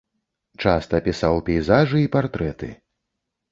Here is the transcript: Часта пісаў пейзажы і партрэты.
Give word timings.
Часта 0.63 1.01
пісаў 1.09 1.37
пейзажы 1.51 2.03
і 2.07 2.11
партрэты. 2.19 2.73